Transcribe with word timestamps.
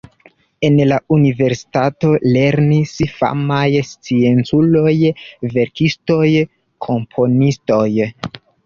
En 0.69 0.77
la 0.91 0.95
universitato 1.17 2.09
lernis 2.37 2.95
famaj 3.19 3.69
scienculoj, 3.91 4.97
verkistoj, 5.57 6.27
komponistoj. 6.89 7.89